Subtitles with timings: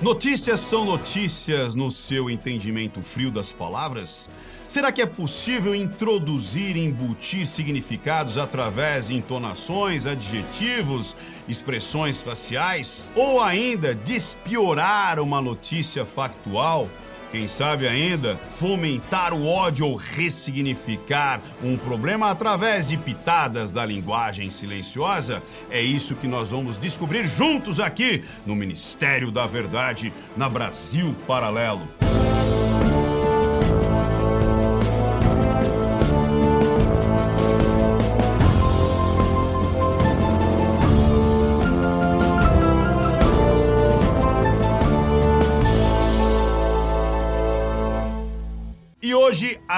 [0.00, 4.30] Notícias são notícias no seu entendimento frio das palavras?
[4.68, 11.16] Será que é possível introduzir e embutir significados através de entonações, adjetivos,
[11.48, 13.10] expressões faciais?
[13.16, 16.88] Ou ainda despiorar uma notícia factual?
[17.30, 24.48] Quem sabe ainda fomentar o ódio ou ressignificar um problema através de pitadas da linguagem
[24.48, 25.42] silenciosa?
[25.70, 31.86] É isso que nós vamos descobrir juntos aqui no Ministério da Verdade, na Brasil Paralelo.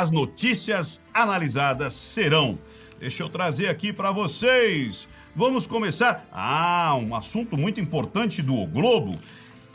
[0.01, 2.59] As notícias analisadas serão.
[2.99, 5.07] Deixa eu trazer aqui para vocês.
[5.37, 6.27] Vamos começar.
[6.33, 9.15] Ah, um assunto muito importante do o Globo.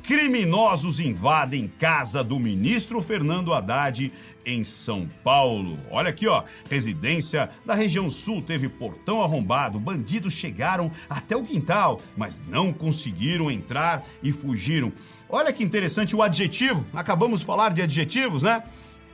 [0.02, 4.12] Criminosos invadem casa do ministro Fernando Haddad
[4.44, 5.78] em São Paulo.
[5.92, 6.44] Olha aqui, ó.
[6.72, 9.80] Residência da região sul teve portão arrombado.
[9.80, 14.92] Bandidos chegaram até o quintal, mas não conseguiram entrar e fugiram.
[15.30, 16.84] Olha que interessante o adjetivo.
[16.94, 18.64] Acabamos de falar de adjetivos, né?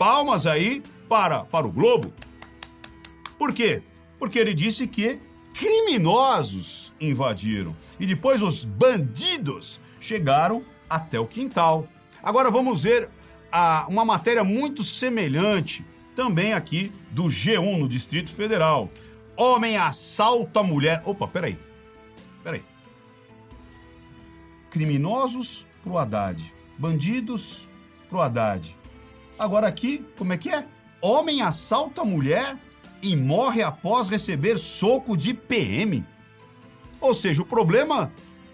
[0.02, 0.82] palmas aí
[1.12, 2.14] para, para o Globo.
[3.38, 3.84] Por quê?
[4.18, 5.20] Porque ele disse que
[5.54, 11.86] criminosos invadiram e depois os bandidos chegaram até o quintal.
[12.24, 13.10] Agora vamos ver
[13.52, 18.90] a, uma matéria muito semelhante também aqui do G1 no Distrito Federal.
[19.36, 21.02] Homem assalta mulher.
[21.04, 21.60] Opa, peraí.
[22.42, 22.64] Peraí.
[24.70, 26.42] Criminosos pro Haddad.
[26.78, 27.70] Bandidos
[28.08, 28.78] pro Haddad.
[29.38, 30.66] Agora aqui, como é que é?
[31.02, 32.58] Homem assalta mulher
[33.02, 36.06] e morre após receber soco de PM.
[37.00, 38.12] Ou seja, o problema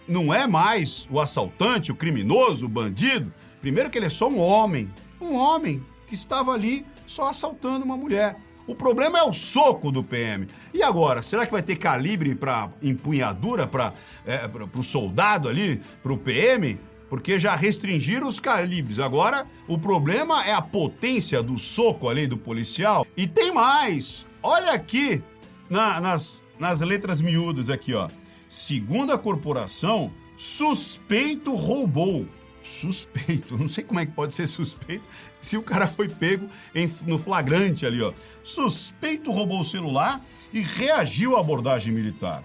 [0.08, 3.34] não é mais o assaltante, o criminoso, o bandido.
[3.59, 4.89] Primeiro que ele é só um homem.
[5.20, 8.38] Um homem que estava ali só assaltando uma mulher.
[8.66, 10.48] O problema é o soco do PM.
[10.73, 13.93] E agora, será que vai ter calibre para empunhadura para
[14.26, 14.42] é,
[14.73, 16.80] o soldado ali, para o PM?
[17.10, 19.00] Porque já restringiram os calibres.
[19.00, 23.06] Agora, o problema é a potência do soco ali do policial.
[23.16, 24.26] E tem mais.
[24.42, 25.22] Olha aqui
[25.70, 28.10] na, nas, nas letras miúdas aqui, ó.
[28.48, 32.28] Segundo a corporação, suspeito roubou.
[32.64, 35.04] Suspeito, não sei como é que pode ser suspeito
[35.40, 38.14] se o cara foi pego em, no flagrante ali, ó.
[38.44, 42.44] Suspeito roubou o celular e reagiu à abordagem militar.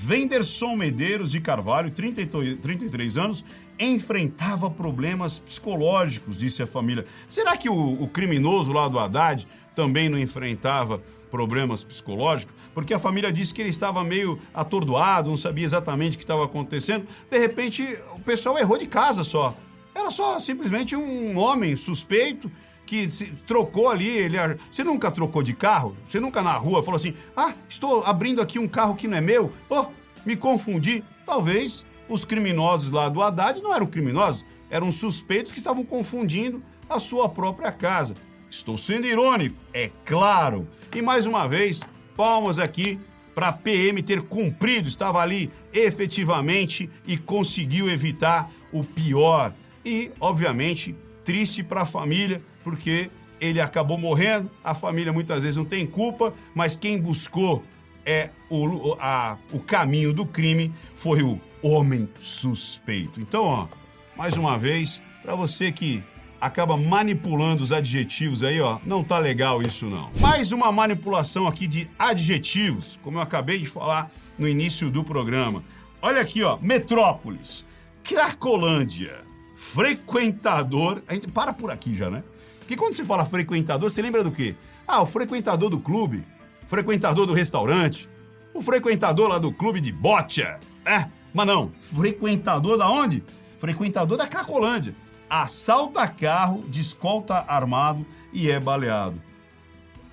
[0.00, 3.44] Venderson Medeiros de Carvalho, 33 anos,
[3.80, 7.04] enfrentava problemas psicológicos, disse a família.
[7.26, 9.44] Será que o, o, criminoso lá do Haddad
[9.74, 12.54] também não enfrentava problemas psicológicos?
[12.72, 16.44] Porque a família disse que ele estava meio atordoado, não sabia exatamente o que estava
[16.44, 17.04] acontecendo.
[17.28, 17.82] De repente,
[18.14, 19.52] o pessoal errou de casa só.
[19.92, 22.48] Era só simplesmente um homem suspeito
[22.88, 23.06] que
[23.46, 24.38] trocou ali, ele
[24.72, 25.94] você nunca trocou de carro?
[26.08, 29.20] Você nunca na rua falou assim: "Ah, estou abrindo aqui um carro que não é
[29.20, 29.52] meu".
[29.68, 29.86] Oh,
[30.24, 31.04] me confundi.
[31.26, 36.98] Talvez os criminosos lá do Haddad não eram criminosos, eram suspeitos que estavam confundindo a
[36.98, 38.14] sua própria casa.
[38.48, 40.66] Estou sendo irônico, é claro.
[40.96, 41.82] E mais uma vez,
[42.16, 42.98] palmas aqui
[43.34, 49.52] para a PM ter cumprido, estava ali efetivamente e conseguiu evitar o pior.
[49.84, 55.64] E, obviamente, triste para a família, porque ele acabou morrendo, a família muitas vezes não
[55.64, 57.64] tem culpa, mas quem buscou
[58.04, 63.22] é o, a, o caminho do crime foi o homem suspeito.
[63.22, 63.68] Então, ó,
[64.14, 66.04] mais uma vez, para você que
[66.38, 70.10] acaba manipulando os adjetivos aí, ó, não tá legal isso não.
[70.20, 75.64] Mais uma manipulação aqui de adjetivos, como eu acabei de falar no início do programa.
[76.02, 77.64] Olha aqui, ó, Metrópolis,
[78.04, 79.24] Cracolândia,
[79.56, 82.22] frequentador, a gente para por aqui já, né?
[82.68, 84.54] Porque quando se fala frequentador, você lembra do quê?
[84.86, 86.22] Ah, o frequentador do clube,
[86.66, 88.06] frequentador do restaurante,
[88.52, 91.08] o frequentador lá do clube de bocha, é?
[91.32, 93.24] Mas não, frequentador da onde?
[93.56, 94.94] Frequentador da Cracolândia.
[95.30, 98.04] Assalta carro de escolta armado
[98.34, 99.18] e é baleado.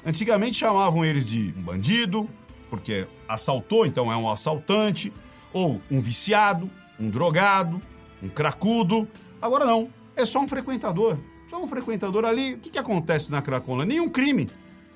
[0.06, 2.30] Antigamente chamavam eles de um bandido,
[2.70, 5.12] porque assaltou, então é um assaltante,
[5.52, 7.82] ou um viciado, um drogado,
[8.24, 9.06] um cracudo.
[9.42, 11.20] Agora não, é só um frequentador.
[11.48, 12.56] Só um frequentador ali.
[12.56, 13.96] O que, que acontece na Cracolândia?
[13.96, 14.50] Nenhum crime.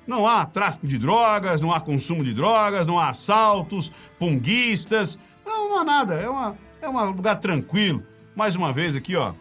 [0.06, 5.68] Não há tráfico de drogas, não há consumo de drogas, não há assaltos, punguistas, não,
[5.68, 6.14] não há nada.
[6.14, 8.02] É, uma, é um lugar tranquilo.
[8.34, 9.34] Mais uma vez aqui, ó.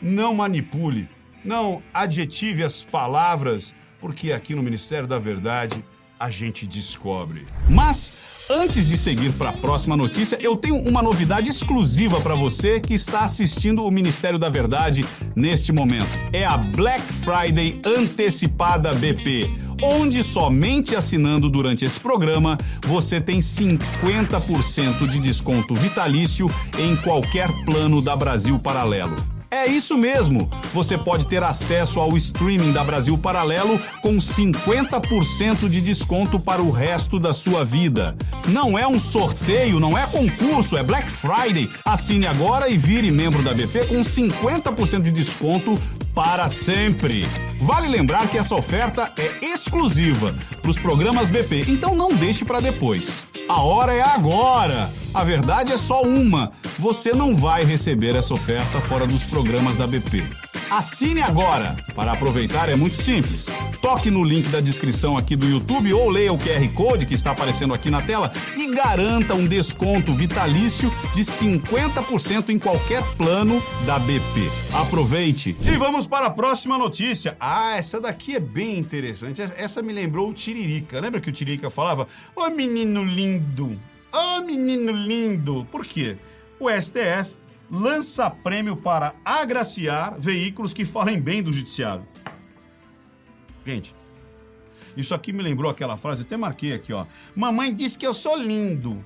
[0.00, 1.08] Não manipule.
[1.44, 5.84] Não adjetive as palavras, porque aqui no Ministério da Verdade
[6.22, 7.44] a gente descobre.
[7.68, 8.12] Mas
[8.48, 12.94] antes de seguir para a próxima notícia, eu tenho uma novidade exclusiva para você que
[12.94, 15.04] está assistindo o Ministério da Verdade
[15.34, 16.06] neste momento.
[16.32, 19.50] É a Black Friday antecipada BP
[19.82, 26.48] onde somente assinando durante esse programa você tem 50% de desconto vitalício
[26.78, 29.31] em qualquer plano da Brasil Paralelo.
[29.52, 30.48] É isso mesmo!
[30.72, 36.70] Você pode ter acesso ao streaming da Brasil Paralelo com 50% de desconto para o
[36.70, 38.16] resto da sua vida.
[38.48, 41.68] Não é um sorteio, não é concurso, é Black Friday.
[41.84, 45.78] Assine agora e vire membro da BP com 50% de desconto
[46.14, 47.26] para sempre.
[47.62, 52.58] Vale lembrar que essa oferta é exclusiva para os programas BP, então não deixe para
[52.58, 53.24] depois.
[53.48, 54.90] A hora é agora!
[55.14, 59.86] A verdade é só uma: você não vai receber essa oferta fora dos programas da
[59.86, 60.24] BP.
[60.72, 61.76] Assine agora!
[61.94, 63.46] Para aproveitar é muito simples.
[63.82, 67.32] Toque no link da descrição aqui do YouTube ou leia o QR Code que está
[67.32, 73.98] aparecendo aqui na tela e garanta um desconto vitalício de 50% em qualquer plano da
[73.98, 74.50] BP.
[74.72, 75.54] Aproveite!
[75.62, 77.36] E vamos para a próxima notícia.
[77.54, 79.42] Ah, essa daqui é bem interessante.
[79.42, 80.98] Essa me lembrou o Tiririca.
[80.98, 83.78] Lembra que o Tiririca falava: Ô menino lindo!
[84.10, 85.66] Ô menino lindo!
[85.70, 86.16] Por quê?
[86.58, 87.36] O STF
[87.70, 92.08] lança prêmio para agraciar veículos que falem bem do judiciário.
[93.66, 93.94] Gente,
[94.96, 97.04] isso aqui me lembrou aquela frase, eu até marquei aqui, ó.
[97.36, 99.04] Mamãe disse que eu sou lindo.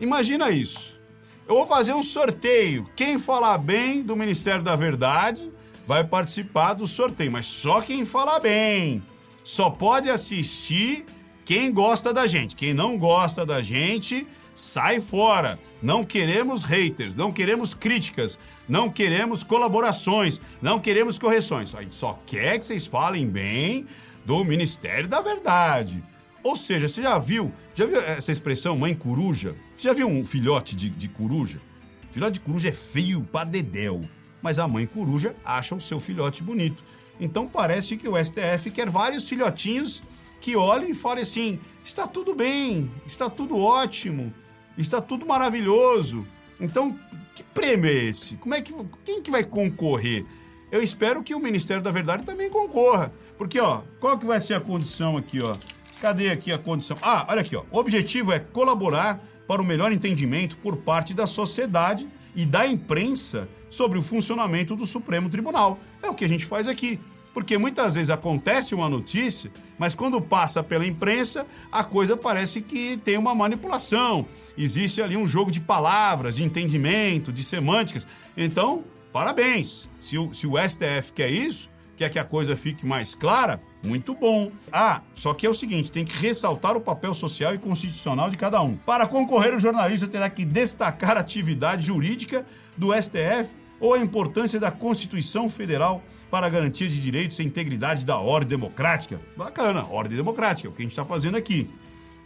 [0.00, 0.98] Imagina isso.
[1.46, 2.84] Eu vou fazer um sorteio.
[2.96, 5.56] Quem falar bem do Ministério da Verdade
[5.88, 9.02] vai participar do sorteio, mas só quem falar bem.
[9.42, 11.06] Só pode assistir
[11.46, 12.54] quem gosta da gente.
[12.54, 15.58] Quem não gosta da gente sai fora.
[15.80, 18.38] Não queremos haters, não queremos críticas,
[18.68, 21.74] não queremos colaborações, não queremos correções.
[21.74, 23.86] A gente só quer que vocês falem bem
[24.26, 26.04] do Ministério da Verdade.
[26.42, 29.56] Ou seja, você já viu, já viu essa expressão mãe coruja?
[29.74, 31.62] Você já viu um filhote de, de coruja?
[32.10, 34.02] filhote de coruja é feio pra dedéu,
[34.42, 36.82] mas a mãe coruja acha o seu filhote bonito.
[37.20, 40.02] Então parece que o STF quer vários filhotinhos
[40.40, 44.32] que olhem e falem assim: está tudo bem, está tudo ótimo,
[44.76, 46.26] está tudo maravilhoso.
[46.60, 46.98] Então,
[47.34, 48.36] que prêmio é esse?
[48.36, 48.74] Como é que
[49.04, 50.24] quem que vai concorrer?
[50.70, 54.54] Eu espero que o Ministério da Verdade também concorra, porque ó, qual que vai ser
[54.54, 55.56] a condição aqui, ó?
[56.00, 56.96] Cadê aqui a condição?
[57.02, 57.64] Ah, olha aqui, ó.
[57.70, 62.06] O objetivo é colaborar para o melhor entendimento por parte da sociedade
[62.38, 65.76] e da imprensa sobre o funcionamento do Supremo Tribunal.
[66.00, 67.00] É o que a gente faz aqui.
[67.34, 72.96] Porque muitas vezes acontece uma notícia, mas quando passa pela imprensa, a coisa parece que
[72.96, 74.24] tem uma manipulação.
[74.56, 78.06] Existe ali um jogo de palavras, de entendimento, de semânticas.
[78.36, 79.88] Então, parabéns.
[79.98, 84.14] Se o, se o STF quer isso, quer que a coisa fique mais clara, muito
[84.14, 84.52] bom.
[84.72, 88.36] Ah, só que é o seguinte: tem que ressaltar o papel social e constitucional de
[88.36, 88.76] cada um.
[88.76, 92.46] Para concorrer, o jornalista terá que destacar a atividade jurídica
[92.76, 98.04] do STF ou a importância da Constituição Federal para a garantia de direitos e integridade
[98.04, 99.20] da ordem democrática.
[99.36, 101.68] Bacana, ordem democrática, é o que a gente está fazendo aqui.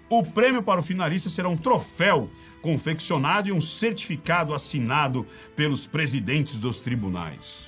[0.09, 2.29] O prêmio para o finalista será um troféu
[2.61, 5.27] confeccionado e um certificado assinado
[5.57, 7.67] pelos presidentes dos tribunais.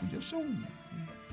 [0.00, 0.62] Podia ser um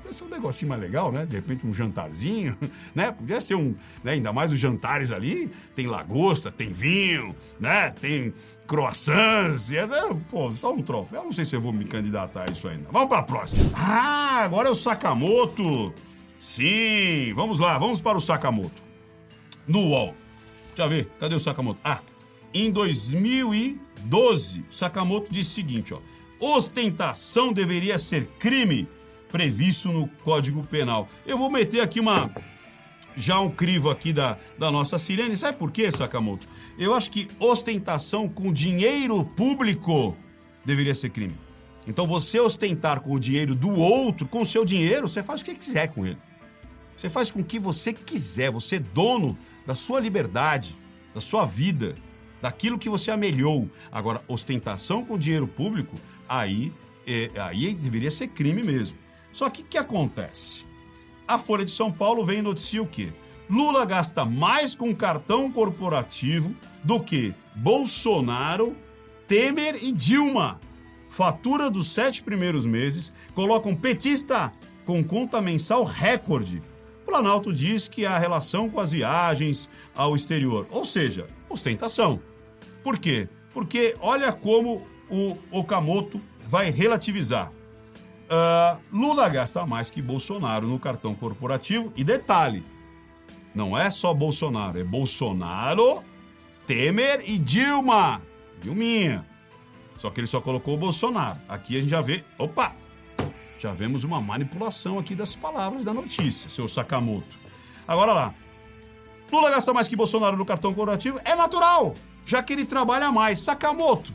[0.02, 1.24] Podia ser um negocinho mais legal, né?
[1.24, 2.56] De repente um jantarzinho,
[2.94, 3.12] né?
[3.12, 4.12] Podia ser um, né?
[4.12, 7.90] ainda mais os jantares ali, tem lagosta, tem vinho, né?
[7.92, 8.34] Tem
[8.66, 10.00] croissants, é, né?
[10.30, 11.24] pô, só um troféu.
[11.24, 12.88] não sei se eu vou me candidatar a isso ainda.
[12.90, 13.70] Vamos para a próxima.
[13.74, 15.94] Ah, agora é o Sakamoto.
[16.38, 18.82] Sim, vamos lá, vamos para o Sakamoto.
[19.66, 20.14] No UOL.
[20.74, 21.78] Deixa eu ver, cadê o Sakamoto?
[21.84, 22.00] Ah,
[22.52, 26.00] em 2012, Sakamoto disse o seguinte, ó.
[26.40, 28.88] Ostentação deveria ser crime
[29.32, 31.08] previsto no Código Penal.
[31.26, 32.30] Eu vou meter aqui uma
[33.16, 35.36] já um crivo aqui da, da nossa sirene.
[35.36, 36.46] Sabe por quê, Sakamoto?
[36.78, 40.16] Eu acho que ostentação com dinheiro público
[40.64, 41.34] deveria ser crime.
[41.86, 45.44] Então você ostentar com o dinheiro do outro, com o seu dinheiro, você faz o
[45.44, 46.18] que quiser com ele.
[46.96, 49.36] Você faz com o que você quiser, você é dono
[49.66, 50.76] da sua liberdade,
[51.12, 51.96] da sua vida,
[52.40, 53.68] daquilo que você amelhou.
[53.90, 55.96] Agora, ostentação com dinheiro público,
[56.28, 56.72] aí,
[57.06, 58.96] é, aí deveria ser crime mesmo.
[59.32, 60.64] Só que o que acontece?
[61.26, 63.12] A Folha de São Paulo vem e noticia o quê?
[63.48, 68.76] Lula gasta mais com cartão corporativo do que Bolsonaro,
[69.26, 70.60] Temer e Dilma.
[71.08, 74.52] Fatura dos sete primeiros meses coloca um petista
[74.84, 76.62] com conta mensal recorde.
[77.04, 82.20] Planalto diz que há relação com as viagens ao exterior, ou seja, ostentação.
[82.82, 83.28] Por quê?
[83.52, 87.52] Porque olha como o Okamoto vai relativizar.
[88.32, 91.92] Uh, Lula gasta mais que Bolsonaro no cartão corporativo.
[91.94, 92.64] E detalhe:
[93.54, 96.02] Não é só Bolsonaro, é Bolsonaro,
[96.66, 98.22] Temer e Dilma.
[98.58, 99.26] Dilminha.
[99.98, 101.38] Só que ele só colocou o Bolsonaro.
[101.46, 102.24] Aqui a gente já vê.
[102.38, 102.72] Opa!
[103.58, 107.38] Já vemos uma manipulação aqui das palavras da notícia, seu Sakamoto.
[107.86, 108.34] Agora lá.
[109.30, 111.20] Lula gasta mais que Bolsonaro no cartão corporativo?
[111.24, 113.40] É natural, já que ele trabalha mais.
[113.40, 114.12] Sakamoto,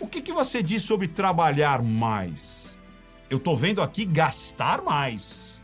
[0.00, 2.77] o que, que você diz sobre trabalhar mais?
[3.30, 5.62] Eu tô vendo aqui gastar mais.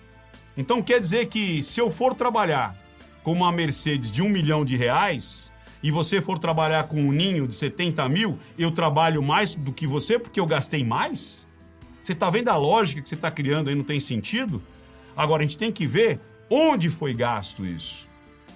[0.57, 2.77] Então quer dizer que se eu for trabalhar
[3.23, 5.51] com uma Mercedes de um milhão de reais
[5.83, 9.87] e você for trabalhar com um ninho de 70 mil, eu trabalho mais do que
[9.87, 11.49] você porque eu gastei mais?
[12.03, 13.75] Você tá vendo a lógica que você está criando aí?
[13.75, 14.63] Não tem sentido?
[15.17, 18.09] Agora a gente tem que ver onde foi gasto isso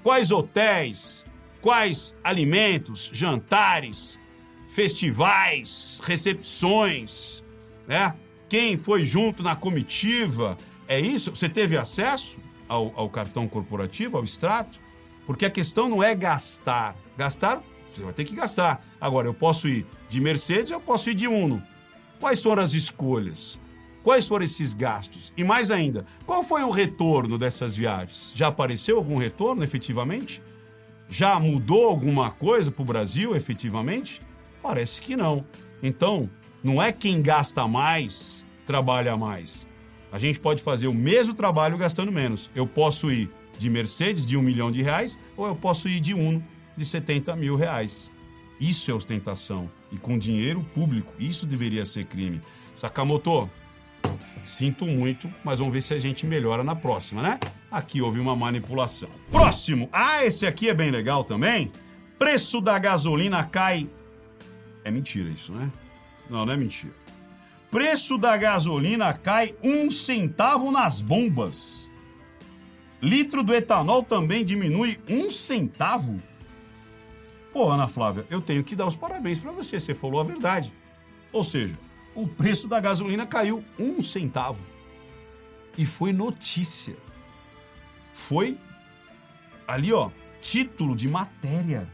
[0.02, 1.24] quais hotéis,
[1.60, 4.18] quais alimentos, jantares,
[4.66, 7.42] festivais, recepções,
[7.86, 8.14] né?
[8.48, 10.56] Quem foi junto na comitiva?
[10.86, 11.34] É isso?
[11.34, 14.80] Você teve acesso ao, ao cartão corporativo, ao extrato?
[15.26, 16.96] Porque a questão não é gastar.
[17.16, 18.82] Gastar, você vai ter que gastar.
[18.98, 21.62] Agora, eu posso ir de Mercedes, eu posso ir de Uno.
[22.18, 23.58] Quais foram as escolhas?
[24.02, 25.32] Quais foram esses gastos?
[25.36, 28.32] E mais ainda, qual foi o retorno dessas viagens?
[28.34, 30.42] Já apareceu algum retorno efetivamente?
[31.10, 34.22] Já mudou alguma coisa para o Brasil efetivamente?
[34.62, 35.44] Parece que não.
[35.82, 36.30] Então,
[36.62, 39.66] não é quem gasta mais trabalha mais.
[40.12, 42.50] A gente pode fazer o mesmo trabalho gastando menos.
[42.54, 46.14] Eu posso ir de Mercedes de um milhão de reais ou eu posso ir de
[46.14, 46.44] Uno
[46.76, 48.12] de 70 mil reais.
[48.60, 49.70] Isso é ostentação.
[49.90, 51.12] E com dinheiro público.
[51.18, 52.42] Isso deveria ser crime.
[52.74, 53.48] Sakamoto,
[54.44, 57.38] Sinto muito, mas vamos ver se a gente melhora na próxima, né?
[57.70, 59.10] Aqui houve uma manipulação.
[59.30, 59.88] Próximo!
[59.92, 61.70] Ah, esse aqui é bem legal também.
[62.18, 63.88] Preço da gasolina cai.
[64.84, 65.70] É mentira isso, né?
[66.28, 66.94] Não, não é mentira.
[67.70, 71.90] Preço da gasolina cai um centavo nas bombas.
[73.00, 76.20] Litro do etanol também diminui um centavo.
[77.52, 79.78] Pô, Ana Flávia, eu tenho que dar os parabéns para você.
[79.78, 80.72] Você falou a verdade.
[81.32, 81.78] Ou seja,
[82.14, 84.60] o preço da gasolina caiu um centavo.
[85.76, 86.96] E foi notícia.
[88.12, 88.58] Foi
[89.66, 91.88] ali, ó, título de matéria.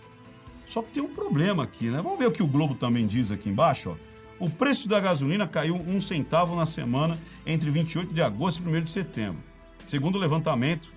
[0.65, 2.01] Só que tem um problema aqui, né?
[2.01, 4.14] Vamos ver o que o Globo também diz aqui embaixo, ó.
[4.39, 8.83] O preço da gasolina caiu um centavo na semana entre 28 de agosto e 1
[8.83, 9.43] de setembro.
[9.85, 10.93] Segundo o levantamento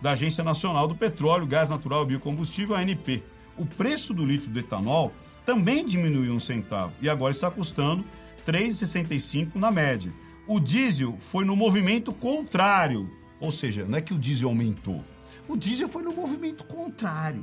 [0.00, 3.22] da Agência Nacional do Petróleo, Gás Natural e Biocombustível, ANP.
[3.56, 5.12] O preço do litro de etanol
[5.44, 8.04] também diminuiu um centavo e agora está custando
[8.46, 10.12] 3,65 na média.
[10.46, 13.08] O diesel foi no movimento contrário,
[13.40, 15.04] ou seja, não é que o diesel aumentou.
[15.48, 17.42] O diesel foi no movimento contrário.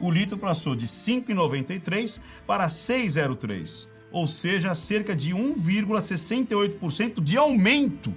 [0.00, 8.14] O litro passou de 5,93 para 6,03, ou seja, cerca de 1,68% de aumento.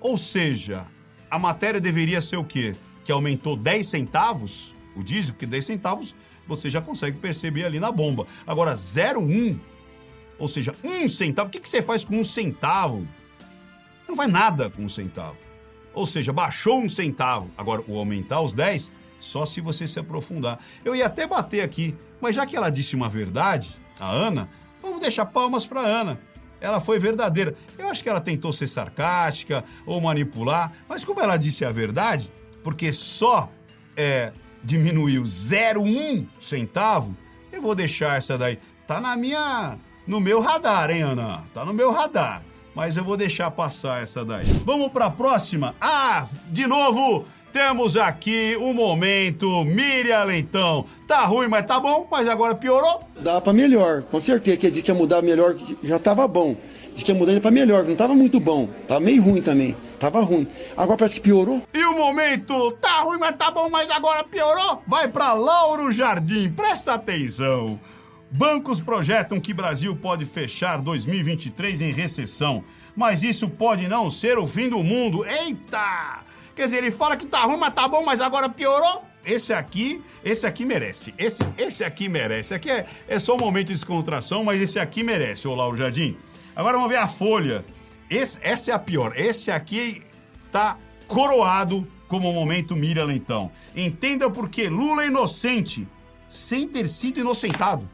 [0.00, 0.86] Ou seja,
[1.30, 2.74] a matéria deveria ser o quê?
[3.04, 6.14] Que aumentou 10 centavos, o diesel, porque 10 centavos
[6.46, 8.26] você já consegue perceber ali na bomba.
[8.46, 9.58] Agora, 0,1
[10.42, 11.48] ou seja, um centavo.
[11.48, 13.06] O que, você faz com um centavo?
[14.08, 15.36] Não vai nada com um centavo.
[15.94, 17.48] Ou seja, baixou um centavo.
[17.56, 20.58] Agora, o aumentar os 10, só se você se aprofundar.
[20.84, 23.70] Eu ia até bater aqui, mas já que ela disse uma verdade,
[24.00, 24.48] a Ana,
[24.82, 26.20] vamos deixar palmas para Ana.
[26.60, 27.54] Ela foi verdadeira.
[27.78, 32.30] Eu acho que ela tentou ser sarcástica ou manipular, mas como ela disse a verdade,
[32.62, 33.50] porque só
[33.96, 37.16] é, diminuiu 0,1 centavo,
[37.50, 38.58] eu vou deixar essa daí.
[38.86, 41.44] Tá na minha no meu radar, hein, Ana?
[41.54, 42.42] Tá no meu radar.
[42.74, 44.46] Mas eu vou deixar passar essa daí.
[44.64, 45.74] Vamos para a próxima?
[45.80, 50.86] Ah, de novo, temos aqui o um momento Miriam Leitão.
[51.06, 53.02] Tá ruim, mas tá bom, mas agora piorou?
[53.20, 55.54] Dá para melhor, com certeza que a gente ia mudar melhor,
[55.84, 56.56] já tava bom.
[56.94, 58.68] Diz que ia mudar para melhor, não tava muito bom.
[58.88, 59.76] Tava meio ruim também.
[60.00, 60.46] Tava ruim.
[60.76, 61.62] Agora parece que piorou.
[61.74, 64.82] E o momento tá ruim, mas tá bom, mas agora piorou?
[64.86, 66.50] Vai para Lauro Jardim.
[66.50, 67.78] Presta atenção.
[68.30, 72.64] Bancos projetam que Brasil pode fechar 2023 em recessão,
[72.96, 75.22] mas isso pode não ser o fim do mundo.
[75.26, 76.31] Eita!
[76.54, 79.04] Quer dizer, ele fala que tá ruim, mas tá bom, mas agora piorou?
[79.24, 81.14] Esse aqui, esse aqui merece.
[81.16, 82.54] Esse, esse aqui merece.
[82.54, 86.16] Aqui é, é só um momento de descontração, mas esse aqui merece, ô Lauro Jardim.
[86.54, 87.64] Agora vamos ver a folha.
[88.10, 89.12] Esse, essa é a pior.
[89.16, 90.02] Esse aqui
[90.50, 93.50] tá coroado como o momento Miriam Leitão.
[93.74, 95.88] Entenda porque Lula é inocente,
[96.28, 97.88] sem ter sido inocentado.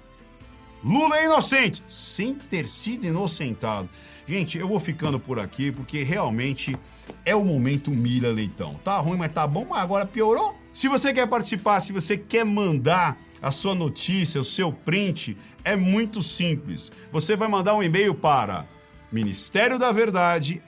[0.82, 3.88] Lula é inocente, sem ter sido inocentado.
[4.28, 6.76] Gente, eu vou ficando por aqui porque realmente
[7.24, 8.74] é o momento Mira Leitão.
[8.84, 10.54] Tá ruim, mas tá bom, mas agora piorou.
[10.70, 15.74] Se você quer participar, se você quer mandar a sua notícia, o seu print, é
[15.74, 16.92] muito simples.
[17.10, 18.66] Você vai mandar um e-mail para
[19.10, 20.62] Ministério da Verdade,